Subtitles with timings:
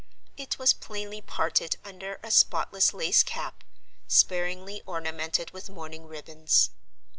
[0.35, 3.63] It was plainly parted under a spotless lace cap,
[4.07, 6.71] sparingly ornamented with mourning ribbons.